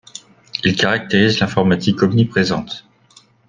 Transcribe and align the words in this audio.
Il 0.63 0.75
caractérise 0.75 1.37
l’informatique 1.41 2.01
omniprésente. 2.01 2.87